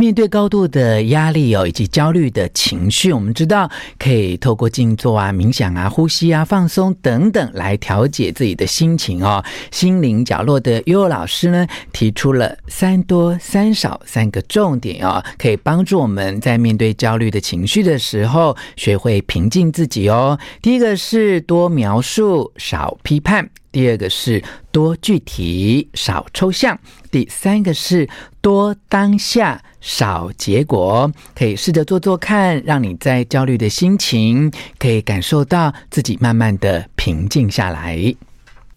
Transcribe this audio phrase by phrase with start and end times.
[0.00, 9.44] 面对高度的压力哦，以及焦虑的情绪，我们知道可以透过静坐啊、冥想啊、呼吸啊、放松等等来调节自己的心情哦。
[9.70, 20.38] 心灵角落的悠悠老师呢，提出了三多三少三个重点哦，可以帮助我们在面对焦虑的情绪的时候，学会平静自己哦。
[20.62, 23.50] 第一个是多描述，少批判。
[23.72, 24.42] 第二个是
[24.72, 26.78] 多具体少抽象，
[27.10, 28.08] 第三个是
[28.40, 31.10] 多当下少结果。
[31.36, 37.96] 可以试着做做看，让你在焦虑的心情可以感受到自己慢慢的平静下来。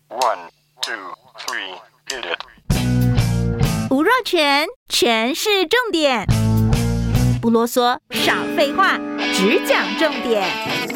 [0.09, 0.37] One,
[0.81, 0.93] two,
[1.39, 1.73] three,
[2.07, 3.89] hit it。
[3.89, 6.27] 吴若全，全是重点，
[7.41, 8.99] 不啰嗦，少废话，
[9.33, 10.92] 只讲重点。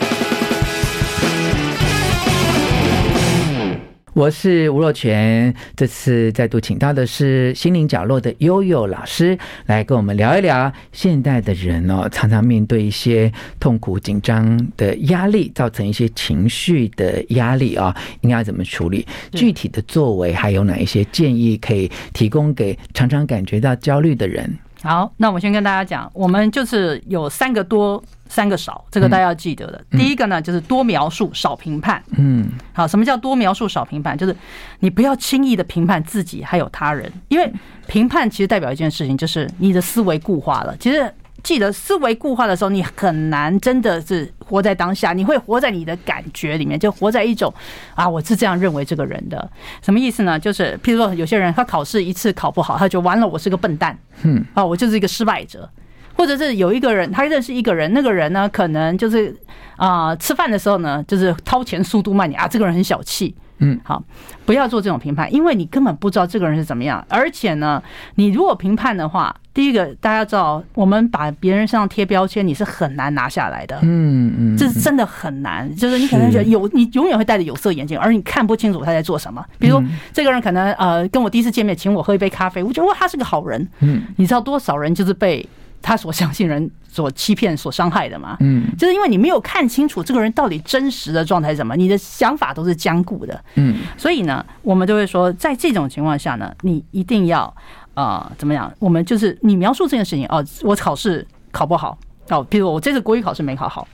[4.17, 19.05] 我是吴若全，这次再度请到的是心灵角落的悠悠老师，来跟我们聊一聊现代的人哦，常常面对一些痛苦、紧张的压力，造成一些情绪的压力啊，应该怎么处理？
[19.33, 24.57] 具体的作为还有哪一些建议可以提供给常常感觉到焦虑的人？
[24.87, 28.01] 好，那我先跟大家讲，我们就是有三个多。
[28.29, 29.81] 三个少，这个大家要记得的。
[29.91, 32.03] 第一个呢，就是多描述，少评判。
[32.17, 34.17] 嗯，好，什么叫多描述，少评判？
[34.17, 34.35] 就是
[34.79, 37.49] 你不要轻易的评判自己还有他人，因为
[37.87, 40.75] 评判其实代表一件事情，就是你的思维固化了。
[40.77, 41.09] 其实
[41.47, 47.53] 记得思维固化的时候，你很难真的是活在当下，你会活在你的感觉里面，就活在一种
[47.95, 49.49] 啊，我是这样认为这个人的。
[49.81, 50.37] 什么意思呢？
[50.37, 53.97] 就是譬如说，有些人他考试一次考不好，他就完了，我是个笨蛋。
[54.23, 55.69] 嗯，啊，我就是一个失败者。
[56.17, 59.33] 或者是有一个人，他认识一个人，那个人呢，可能就是
[59.77, 63.33] 啊、呃，吃饭的时候呢，就是掏钱速度慢点啊，这个人很小气。
[63.59, 64.03] 嗯，好，
[64.45, 67.03] 不要做这种评判，因为你根本不知道这个人是怎么样。
[67.09, 67.81] 而且呢，
[68.15, 73.79] 你如果评判的话，第一个大家知道，我们把别人身上贴标签，你是很难拿下来的。
[73.81, 75.73] 嗯嗯，这是真的很难。
[75.75, 79.43] 就是你可能觉得有，你永远会戴着有色眼镜，而你看不清楚他在做什么。
[79.57, 79.81] 比如
[80.13, 83.67] 这个人可能呃，跟我第一次见面，请我喝一杯咖啡，我觉得哇，他是个好人。
[83.79, 85.47] 嗯，你知道多少人就是被。
[85.87, 97.55] 他所相信人所欺骗、所伤害的嘛，嗯，就是因为你没有看清楚这个人到底真实的状态是什么，你的想法都是僵固的，嗯，所以呢，我们就会说，在这种情况下呢，你一定要
[97.93, 98.69] 呃怎么样？
[98.79, 101.97] 我们就是你描述这件事情哦，我考试考不好。
[102.31, 103.87] 哦，比如我这次国语考试没考好。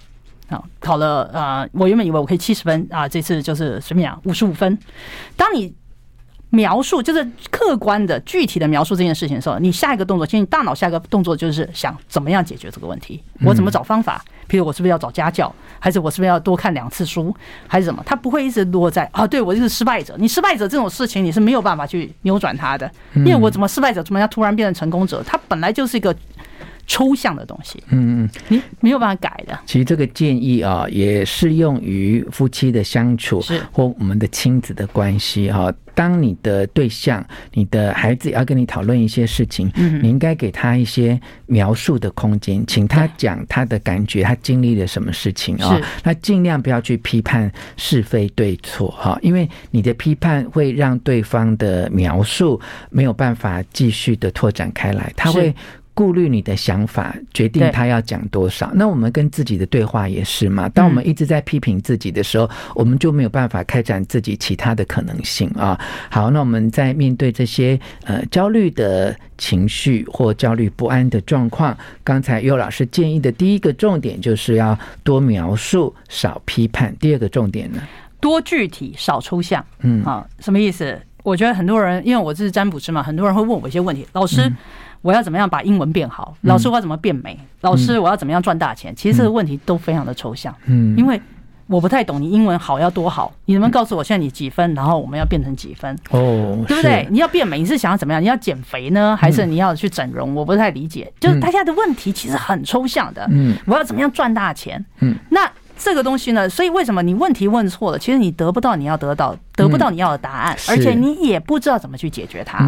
[0.50, 4.78] 啊，考了呃，我原本以为我可以七十分啊，这次就是随便讲五十五分。
[5.38, 5.74] 当你
[6.54, 14.24] 描述就是客观的、具体的描述这件事情的时候，你下一个动作，其实你大脑下一个动作就是想怎么样解决这个问题，我怎么找方法？
[14.46, 17.36] 比如我是不是要找家教，还是我是不是要多看两次书，
[17.68, 18.04] 还是什么？
[18.06, 20.16] 他不会一直落在啊，对我就是失败者。
[20.20, 25.24] 你失败者这种事情你是没有办法去扭转他的，因为我怎么失败者怎么样突然变成成功者？
[25.26, 26.16] 他本来就是一个。
[26.86, 29.58] 抽象的东西，嗯嗯，你没有办法改的。
[29.66, 35.74] 其实这个建议啊，也适用于夫妻的相处，是或我们的亲子的关系哈。
[35.96, 37.24] 当你的对象、
[37.54, 45.80] 你的孩子要跟你讨论一些事情，嗯，你应该给他一些描述的空间，请他讲他的感觉，他经历了什么事情啊？
[46.04, 55.54] 那尽量不要去批判是非对错哈，因为你的批判会让对方的描述没有办法继续的拓展开来，他会。
[55.96, 58.72] 顾虑你的想法，决定他要讲多少。
[58.74, 60.68] 那我们跟自己的对话也是嘛？
[60.70, 65.80] 当我们一直在批评自己的时候，我们就没有办法开展自己其他的可能性啊。
[66.10, 76.96] 好，那我们在面对这些呃焦虑的情绪或焦虑不安的状况，刚才尤老师建议的第一个重点就是要多描述，少批判。
[77.00, 77.80] 第二个重点呢，
[78.20, 79.64] 多具体，少抽象。
[79.82, 81.00] 嗯，啊，什么意思？
[81.22, 84.52] 我觉得很多人，因为我是占卜师嘛，很多人会问我一些问题，老师。
[85.04, 86.36] 我要怎么样把英文变好？
[86.42, 87.38] 老师，我要怎么变美？
[87.62, 88.92] 老师，我要怎么样赚大钱？
[88.96, 91.22] 其实这个问题都非常的抽象，嗯，因为
[91.68, 94.74] 我不太懂你英文好要多好，你能不能告诉我现在你几分？
[94.74, 95.94] 然后我们要变成几分？
[96.10, 97.06] 哦，对不对？
[97.12, 98.22] 你要变美，你是想要怎么样？
[98.22, 100.34] 你要减肥呢，还是你要去整容？
[100.34, 103.28] 我不太理解，就是大家的问题其实很抽象的。
[103.30, 104.84] 嗯，我要怎么样赚大钱？
[105.02, 105.52] 嗯，那。
[105.84, 112.66] 这个东西呢，所以为什么你问题问错了，其实你得不到你要得到，得不到你要的答案，而且你也不知道怎么去解决它。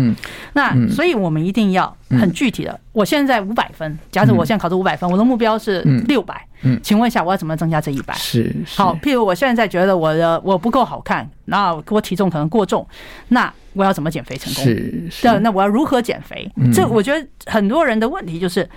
[0.51, 2.77] 那所以我们一定要很具体的。
[2.91, 6.45] 我现在五百分，假设我现在考出五百分，我的目标是六百。
[6.63, 8.13] 嗯，请问一下，我要怎么增加这一百？
[8.15, 12.85] 是好，譬如我现在觉得我的我不够好看，那我体重可能过重，
[13.29, 14.63] 那我要怎么减肥成功？
[14.65, 15.39] 是是。
[15.39, 16.51] 那我要如何减肥？
[16.73, 18.69] 这我觉得很多人的问题就是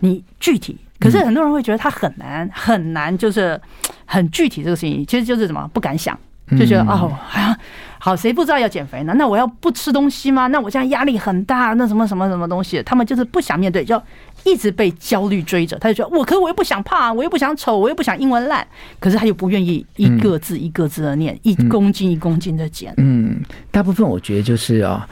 [0.00, 0.78] 你具体。
[0.98, 3.60] 可是很多人会觉得他很难很难，就是
[4.04, 6.18] 很具体这个事情，其实就是什么不敢想，
[6.58, 6.94] 就觉得哦，
[7.26, 7.56] 好像
[7.98, 9.12] 好，谁不知道要减肥呢？
[9.16, 10.46] 那我要不吃东西吗？
[10.46, 12.80] 那我现在压力很大，那什么什么什么东西？
[12.84, 14.00] 他们就是不想面对，就
[14.44, 15.76] 一直被焦虑追着。
[15.78, 18.64] 他就觉得我，可是我又不想胖，我又不想丑，我又不想英文烂，
[19.00, 22.94] 可是他又不愿意一个字一个字的念，一公斤一公斤的减。
[22.98, 25.02] 嗯，大部分我觉得就是哦，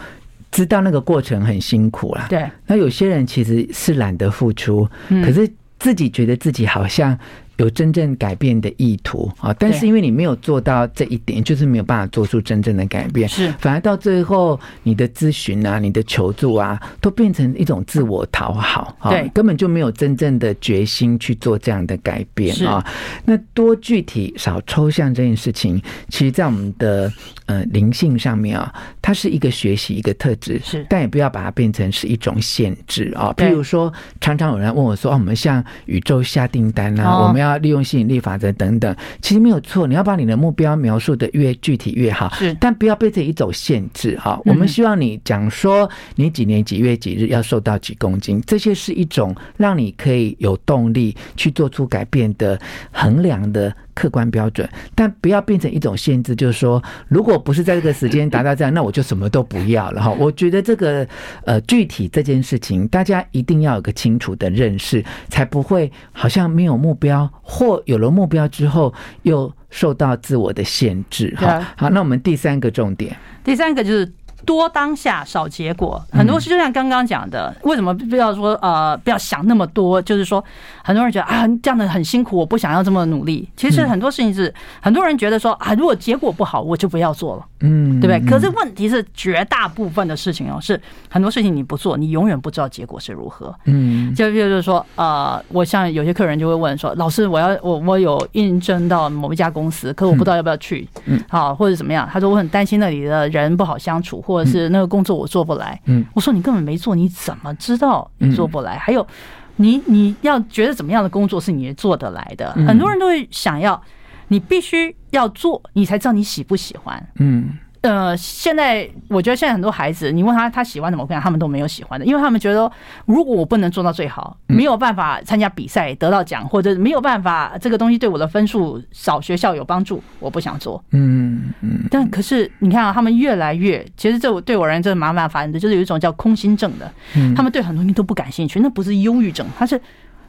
[0.52, 2.26] 知道那个过程很辛苦啦。
[2.28, 5.50] 对，那有些人其实是懒得付出，可是
[5.84, 7.18] 自己觉得自己好像。
[7.56, 13.28] 有真正改变的意图啊，但是因为你没有做到这一点，就是没有办法做出真正的改变。
[13.28, 22.84] 是，反而到最后，你的咨询啊，你的求助啊，都变成一种自我讨好，对，根本就没有真正的决心去做这样的改变啊。
[23.24, 27.12] 那多具体少抽象这件事情，其实，在我们的
[27.46, 33.32] 呃灵性上面啊，它是一个学习一个特质，是，但也不要把它变成是一种限制啊。
[33.36, 39.86] 譬如说，常常有人问我说：“哦，我们向宇宙下订单啊，我们要。”要利用吸引力法则等等，其实没有错。
[39.86, 44.40] 你要把你的目标描述的越具体越好，是，但不要被这一种限制哈。
[44.44, 52.58] 我们希望你讲说你几年几月几日要瘦到几公斤，这些是一种让你可以有动力去做出改变的
[52.90, 60.10] 衡量的客观标准，但不要变成一种限制，就是说，如果不是在这个时间达到这样，那我就什么都不要了哈。
[60.10, 61.06] 我觉得这个
[61.44, 68.92] 呃具体这件事情，大家一定要有个清楚的认识，才不会好像没有目标，或有了目标之后
[69.22, 71.66] 又受到自我的限制哈。
[71.76, 74.12] 好，那我们第三个重点，第三个就是。
[74.46, 80.02] 多当下少结果，很多事就像刚刚讲的，为什么不要说呃不要想那么多？
[80.02, 80.44] 就是说，
[80.84, 83.48] 很多人觉得啊这样的很辛苦，我不想要这么努力。
[83.56, 84.52] 其实很多事情是
[84.82, 88.30] 很多人觉得说啊，如果结果不好，我就不要做了，嗯，对不对？
[88.30, 90.78] 可是问题是，绝大部分的事情哦，是
[91.08, 93.54] 很多事情你不做，你永远不知道结果是如何。
[93.64, 102.06] 嗯，就比如说呃，我像有些客人就会问说，老师，我要我我有应征到某一家公司，可我不知道要不要去，嗯，好或者怎么样？
[102.12, 108.76] 他说我很担心那里的人不好相处，或或者是那个工作我做不来，嗯，我说你根本没做，你怎么知道你做不来？
[108.76, 109.06] 还有，
[109.56, 112.52] 你你要觉得怎么样的工作是你做得来的？
[112.66, 113.80] 很多人都会想要，
[114.28, 117.58] 你必须要做，你才知道你喜不喜欢，嗯。
[117.84, 122.70] 呃，现在我觉得现在很多孩子，你问他他喜欢什么，我跟他们都没有喜欢的，因为他们觉得，
[123.04, 130.82] 如果我不能做到最好，没有办法参加比赛得到奖，或者没有办法这个东西对我的分数少学校有帮助，我不想做。
[130.92, 131.80] 嗯嗯。
[131.90, 136.90] 但可是你看啊，他们越来越，其实这对我而言真的蛮麻烦的，就是有一种叫空心症的，
[137.36, 139.78] 他们对很多东西都不感兴趣，那不是忧郁症，他是。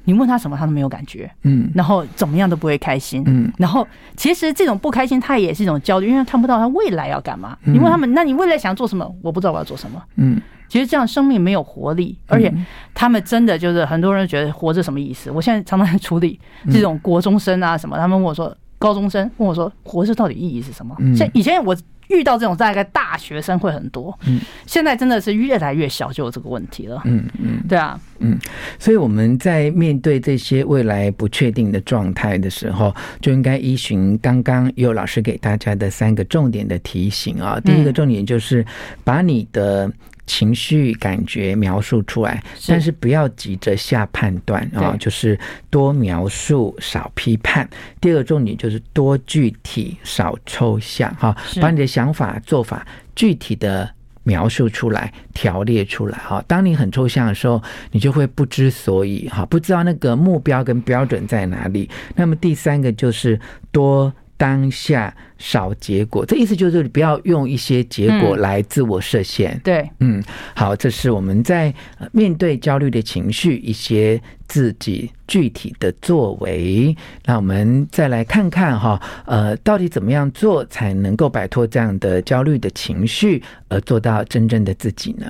[0.05, 3.85] 你问他什么，他都没有感觉，嗯，然后怎么样都不会开心，嗯，然后
[4.15, 7.57] 其实这种不开心，他也是一种焦虑，因为他看不到他未来要干嘛。
[7.63, 9.13] 你问他们，那你未来想做什么？
[9.21, 12.53] 我不知道我要做什么，嗯，其实这样生命没有活力，而且
[12.93, 15.29] 他们真的就是很多人觉得活着什么意思？
[15.31, 16.39] 我现在常常在处理
[16.71, 20.95] 这种国中生啊什么，他们问我说，高中生问我说，活着到底意义是什么？
[21.15, 21.75] 像以前我。
[22.09, 28.37] 遇到这种大概大学生会很多，嗯，现在真的是越来越小就有这个问题了，嗯嗯，对啊，嗯，
[28.79, 37.59] 所以我们在面对这些未来不确定的状态的时候，就应该依循刚刚有老师给大家的三个重点的提醒啊。
[37.63, 38.65] 第一个重点就是
[39.03, 39.91] 把你的。
[40.25, 45.39] 情绪感觉描述出来，但是不要急着下判断啊，就是
[45.69, 47.69] 多描述少批判。
[48.01, 52.85] 第二个重点就是多具体少抽象哈，把你的想法做法
[53.15, 53.89] 具体的
[54.23, 56.43] 描述出来，条列出来哈。
[56.47, 57.61] 当你很抽象的时候，
[57.91, 61.89] 你就会不知所以哈，不知道那个目标跟标准在哪里。
[62.15, 63.39] 那么第三个就是
[63.71, 64.11] 多。
[64.37, 69.51] 当下少结果，这意思就是你不要用一些结果来自我设限。
[69.53, 70.23] 嗯、对，嗯，
[70.55, 71.73] 好，这是我们在
[72.11, 76.95] 面对焦虑的情绪一些自己具体的作为。
[77.25, 85.25] 那我们再来看看哈，呃，到底怎么样做才能够摆脱这样的焦虑的情绪，而做到真正的自己呢？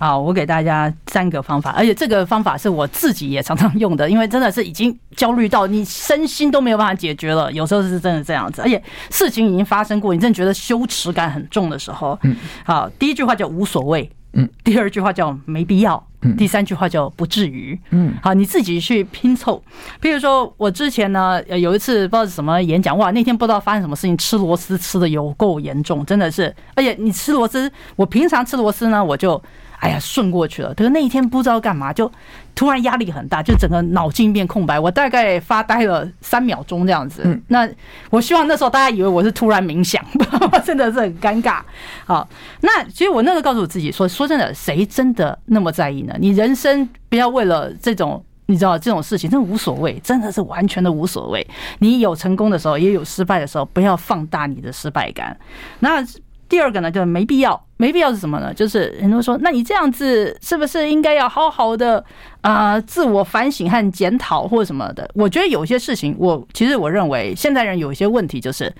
[0.00, 19.62] 好，我给大家三个方法，而且这个方法是我自己也常常用的，因为真的是已经焦虑到你身心都没有办法解决了，有时候是真的这样子，而且事情已经发生过，你真的觉得羞耻感很重的时候，嗯，好，第一句话叫无所谓，嗯，第二句话叫没必要，嗯，第三句话叫不至于，嗯，好，你自己去拼凑。
[20.00, 29.38] 比如说我之前呢，有一次不知道是什么演讲，哇，那天不知道发生什么事情，吃螺丝吃的有够严重，真的是，而且你吃螺丝，我平常吃螺丝呢，我就。
[29.80, 30.72] 哎呀，顺过去了。
[30.74, 32.10] 可是那一天不知道干嘛，就
[32.54, 34.78] 突然压力很大，就整个脑筋变空白。
[34.78, 37.40] 我大概发呆了三秒钟这样子。
[37.48, 37.68] 那
[38.10, 40.04] 我希望那时候大家以为我是突然冥想，
[40.64, 41.60] 真的是很尴尬。
[42.04, 42.28] 好，
[42.60, 46.14] 那其实我那时候告诉我自己说：说真的，谁真的那么在意呢？
[46.18, 48.24] 你人生不要为了这种。
[48.46, 51.46] 你知道这种事情真的无所谓，真的是完全的无所谓。
[51.78, 55.38] 你有成功的时候，也有失败的时候，不要放大你的失败感。
[55.78, 56.04] 那
[56.50, 58.52] 第二个呢，就没必要，没必要是什么呢？
[58.52, 62.04] 就是很多人说，那你这样子是不是应该要好好的
[62.42, 65.08] 啊、呃，自我反省和检讨或者什么的？
[65.14, 68.70] 我觉得有些事情，我其实我认为现代人有一些问题，就是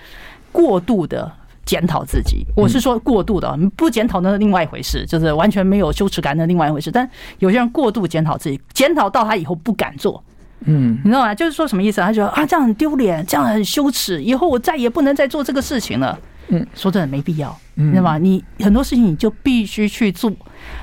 [0.53, 1.33] 过度的。
[1.67, 6.91] 检讨自己，我是说过度的，不检讨那是另外一回事，就是完全没有羞耻感的另外一回事。
[6.91, 7.09] 但
[7.39, 10.21] 有些人过度检讨自己，检讨到他以后不敢做，
[10.65, 11.33] 嗯，你知道吗？
[11.33, 12.01] 就是说什么意思？
[12.01, 16.19] 他觉得啊，这样很丢脸，这样很羞耻，以后我再也不能再做这个事情了。
[16.51, 18.19] 嗯，说真的没必要，你知道吗？
[18.19, 20.31] 你很多事情你就必须去做，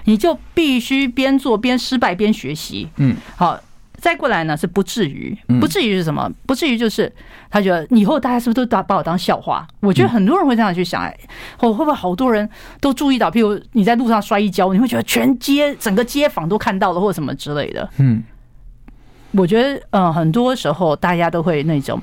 [0.05, 2.89] 你就必须边做边失败边学习。
[2.97, 3.59] 嗯，好。
[3.99, 6.31] 再过来呢是不至于，不至于是什么？
[6.45, 7.11] 不至于就是
[7.49, 9.67] 他觉得以后大家是不是都当把我当笑话？
[9.79, 11.11] 我觉得很多人会这样去想，哎，
[11.57, 12.47] 会会不会好多人
[12.79, 13.31] 都注意到？
[13.31, 17.89] 譬如你在路上摔一跤，你会觉得全街整个街坊都看到了，或者什么之类的。
[17.97, 18.21] 嗯，
[19.31, 21.99] 我觉得嗯，很多时候大家都会那种，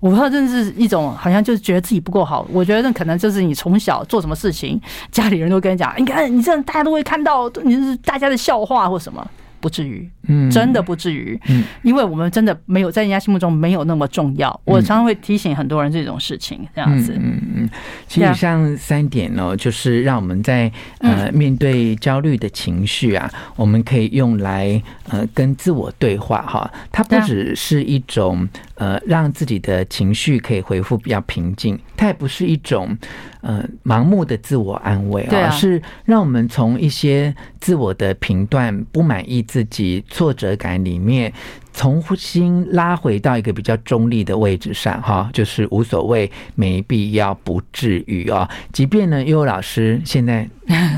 [0.00, 2.46] 我不知道这是一种好像就是觉得自己不够好。
[2.50, 4.80] 我觉得那可能就是你从小做什么事情，
[5.12, 9.24] 家里人都跟你讲，你看你这样大家都会看到，你是大家的笑话或什么。
[9.60, 14.60] 不至于，嗯，真的不至于，嗯，因为我们真的没有在人家心目中没有那么重要。
[14.64, 17.70] 我常常会提醒很多人这种事情，这样子，嗯嗯，
[18.08, 26.70] 其实像三点呢，就是让我们在呃面对焦虑的情绪啊，我们可以用来呃跟自我对话哈。
[26.90, 32.96] 它不只是一种呃让自己的情绪可以回复比较平静，它也不是一种。
[33.42, 41.32] 呃，盲目的自我安慰啊，是让我们从一些自我的评断、不满意自己、挫折感里面，
[41.72, 48.48] 重新拉回到一个比较中立的位置上，哈，就是无所谓，没必要，不至于啊。
[48.72, 50.48] 即便呢，悠悠老师现在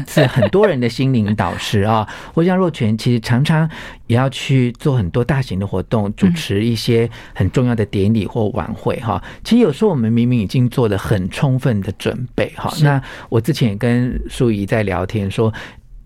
[0.08, 3.68] 是很多人的心灵导师啊， 我想若泉其实常常
[4.06, 9.22] 也要去做很多大型的活动，主持一些很重要的典礼或晚会，哈。
[9.44, 12.72] 其实有时候我们明明已经做了很充分的准备，哈。
[12.82, 15.52] 那我之前也跟淑仪在聊天说。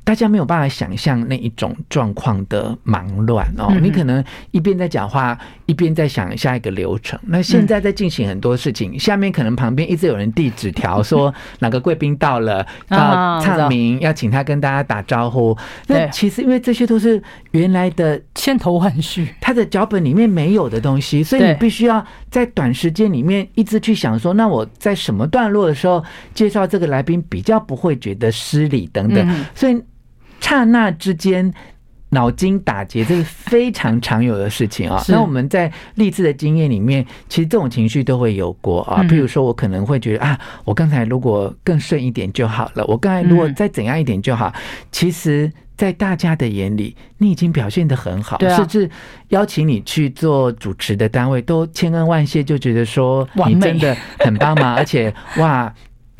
[0.07, 5.37] 大家没有办法想象那一种状况的忙乱哦，你可能一边在讲话，
[5.67, 7.19] 一边在想下一个流程。
[7.25, 15.59] 那现在在进行很多事情，下面可能旁边一直有人递纸条说 哪个贵宾到了，要唱名，要请他跟大家打招呼。
[15.89, 17.21] 那其实因为这些都是
[17.51, 29.83] 原来的千头万绪，他的脚本里面没有的东西，所以你必须要在短时间里面一直去想说，那我在什么段落的时候介绍这个来宾比较不会觉得失礼等等，所以。
[30.41, 31.53] 刹那之间，
[32.11, 35.03] 脑筋打结，这是非常常有的事情啊。
[35.09, 39.03] 那我们在历次的经验里面，其实这种情绪都会有过啊。
[39.05, 44.53] 譬如说，我可能会觉得啊，我刚才如果更顺一点就好了，我刚才如果再怎样一点就好。
[44.93, 48.89] 其实，在大家的眼里，你已经表现的很好，甚至
[49.31, 55.75] 邀请你去做主持的单位都千恩万谢，就觉得说你真的很帮忙， 而且哇。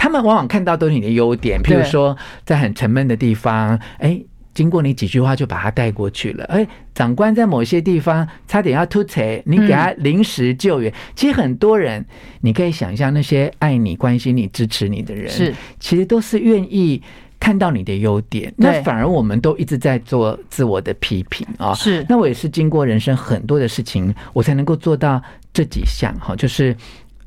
[0.07, 4.23] 他们往往看到都是你的优点，譬如说在很沉闷的地方，哎，
[4.55, 6.45] 经过你几句话就把他带过去了。
[6.45, 10.95] 哎，长官在某些地方差点要突袭，你给他临时救援。
[11.17, 12.07] 其实很多人，
[12.41, 17.03] 你可以想象那些爱你、关心你、支持你的人，是其实都是愿意
[17.41, 18.55] 看到你的优点。
[18.57, 21.75] 那反而我们都一直在做自我的批评啊。
[21.75, 25.21] 是，那我也是经过人生很多的事情，我才能够做到
[25.53, 26.77] 这几项哈，就是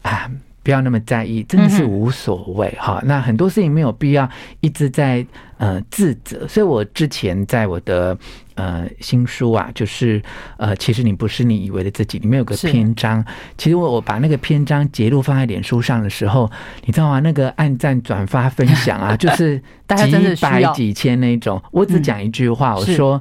[0.01, 0.31] 啊。
[0.69, 3.01] 不要那么在意，真的是无所谓哈。
[3.03, 5.25] 那很多事情没有必要一直在
[5.57, 8.15] 呃自责，所以我之前在我的
[8.53, 10.21] 呃新书啊，就是
[10.57, 13.25] 呃，其实你不是你以为的自己，里面有个篇章。
[13.57, 16.47] 其实我我把那个篇章截录放在脸书上的时候，
[16.85, 17.19] 你知道吗？
[17.19, 19.57] 那个按赞、转发、分享啊， 就是
[19.97, 21.59] 几百几千那种。
[21.71, 23.19] 我只讲一句话，我说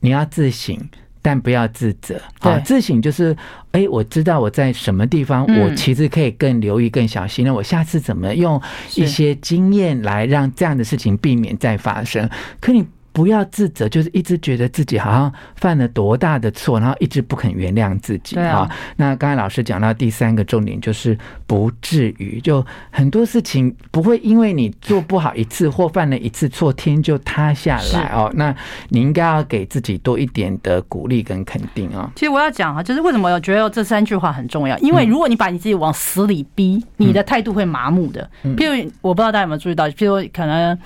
[0.00, 0.76] 你要自省。
[1.22, 2.58] 但不要自责啊！
[2.60, 3.36] 自省就是，
[3.72, 7.44] 哎，我知道我在什么地方，我其实可以更留意、更小心。
[7.44, 8.60] 那我下次怎么用
[8.94, 12.28] 一些经验来让这样的事情避免再发生？
[12.60, 12.86] 可你。
[13.12, 18.68] 不要自责，就是一直觉得自己好像犯了多大的错，然后一直不肯原谅自己啊。
[18.96, 28.30] 那刚才老师讲到第三个重点，就是不至于，就很多事情不会因为你做不好一次或犯了一次错，天就塌下来哦。
[28.34, 28.54] 那
[28.90, 32.10] 你应该要给自己多一点的鼓励跟肯定啊。
[32.14, 38.30] 其实我要讲啊，就是为什么我觉得这三句话很重要，因为如果你把你自己往死里逼，你的态度会麻木的。
[38.56, 40.78] 譬如我不知道大家有没有注意到，譬如可能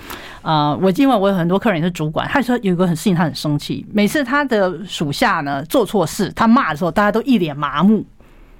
[0.43, 2.27] 啊，我因为我有很多客人也是主管。
[2.27, 3.83] 他说有一个很事情，他很生气。
[3.91, 8.05] 每次他的属下呢做错事，他骂的时候，大家都一脸麻木，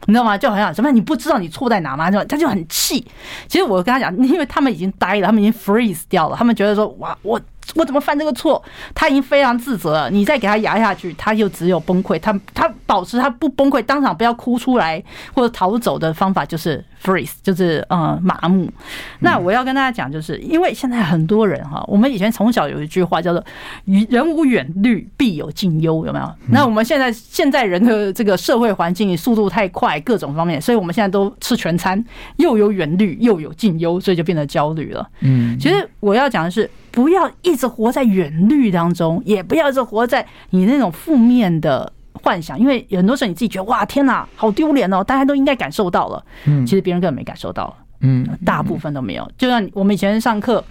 [0.05, 0.37] 你知道吗？
[0.37, 2.09] 就好像什么，你不知道你错在哪吗？
[2.09, 3.05] 就他就很气。
[3.47, 7.39] 其实我跟他讲，因为他们已经呆了，他们已经 freeze 掉了，他们觉得说，哇，我
[7.75, 8.61] 我怎么犯这个错？
[8.95, 12.17] 他已经非常自责了，你再给他压下去，他就只有崩溃。
[12.19, 18.71] 他他保持他不崩溃，当场不要哭出来或者逃走的方法就是 freeze，就是呃麻木。
[19.19, 23.43] 那我要跟大家讲，就是因为现在很多人哈，我们以前从小有一句话叫做
[24.09, 26.35] “人无远虑，必有近忧”，有没有？
[26.49, 32.03] 那我们现在现在人的这个社会环境速度太快，各种方面，所以我们现在都吃全餐，
[32.37, 35.07] 又有远虑，又有近忧，所以就变得焦虑了。
[35.21, 36.69] 嗯，其实我要讲的是。
[36.93, 41.91] 不要一直活在远虑当中，也不要一直活在你那种负面的
[42.21, 49.29] 幻想，因为很多时候你自己觉得哇天哪，好丢脸哦，大家都应该感受到了，嗯，其实别人根本没感受到，嗯，大部分都没有。
[49.37, 50.63] 就像我们以前上课，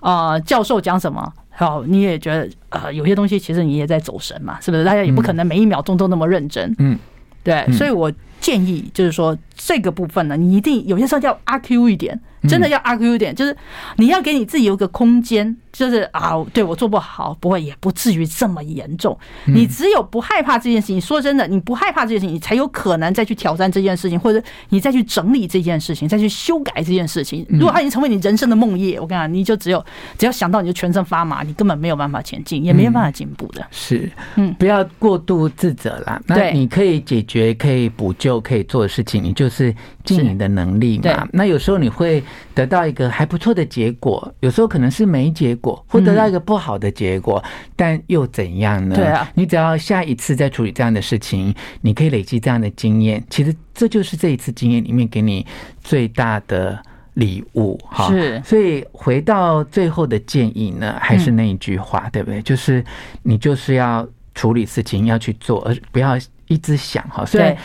[0.00, 4.84] 啊，教授讲什么，好，你也觉得啊，有些东西其实你也在走神嘛，是不是？
[4.84, 6.98] 大家也不可能每一秒钟都那么认真，嗯，
[7.44, 12.18] 对，所以我建议就是说这个部分呢，你一定有些时候要阿 Q 一点。
[12.48, 13.54] 真的要阿 Q 一点，就是
[13.96, 19.16] 你要给你自己有个空间，就是啊，对我做不好，不会也不至于这么严重。
[19.46, 27.46] 你只有不害怕这件事情，说真的，你不害怕这件事情，你才有可能再去挑战这件事情，或者你再去整理这件事情，再去修改这件事情。
[27.48, 29.84] 如果它已经成为你人生的梦魇，我跟你讲，你就只有
[30.16, 33.66] 只要想到你就全身发麻，你根本没有办法前进，也没有办法进步的。
[33.70, 36.20] 是，嗯，不要过度自责啦。
[36.26, 41.28] 那你可以解决、可以补救、可以做的事情，你就是尽你的能力嘛。
[41.32, 42.22] 那有时候你会。
[42.54, 47.42] 得到一个还不错的结果，有时候可能是没结果，或得到一个不好的结果，
[47.76, 48.96] 但又怎样呢？
[48.96, 53.22] 对啊，你只要下一次再处理这样的事情，你可以累积这样的经验。
[53.30, 55.46] 其实这就是这一次经验里面给你
[55.82, 56.82] 最大的
[57.14, 58.08] 礼物哈。
[58.08, 62.42] 是，所以回到最后的建议呢，还是那一句话，对不对？
[62.42, 62.84] 就是
[63.22, 67.24] 你就是要处理事情，要去做，而不要一直想哈。
[67.24, 67.56] 虽然。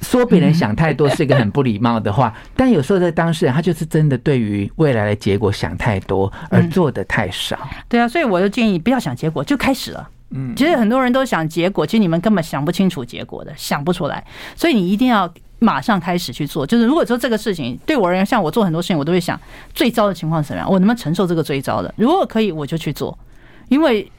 [0.00, 7.58] 说别人想太多是一个很不礼貌的话，但有时候在当事人他就是真的对于未来的结果想太多而做的太少。
[7.88, 10.08] 对啊，所以我就建议不要想结果，就开始了。
[10.30, 14.24] 嗯，其实很多人都想结果，其实你们根本想不清楚结果的，想不出来。
[14.54, 15.28] 所以你一定要
[15.58, 16.66] 马上开始去做。
[16.66, 19.38] 就是如果说这个事情对我而言，像我做很多事情，我都会想
[19.74, 21.92] 最糟的情况是什么样，我能不能承受这个最糟的？
[21.96, 23.18] 如果可以，我就去做，
[23.68, 24.10] 因为。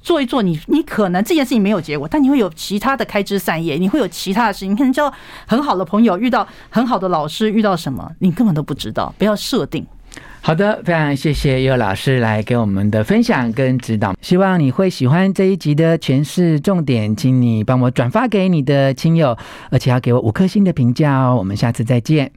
[0.00, 5.12] 做一做，你你可能这件事情没有结果，但你会有其他的开枝散叶，你会有其他的事情，你可能交
[5.46, 9.14] 很好的朋友，遇到很好的老师，遇到什么你根本都不知道。
[9.18, 9.86] 不要设定。
[10.40, 19.36] 好的，非常谢谢悠悠老师来给我们的分享跟指导，希望你会喜欢这一集的诠释重点，请你帮我转发给你的亲友，
[19.70, 21.36] 而且要给我五颗星的评价哦。
[21.36, 22.30] 我们下次再见。